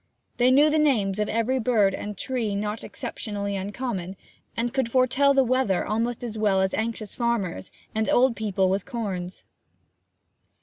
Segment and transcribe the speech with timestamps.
[0.37, 4.15] They knew the names of every bird and tree not exceptionally uncommon,
[4.57, 8.83] and could foretell the weather almost as well as anxious farmers and old people with
[8.83, 9.45] corns.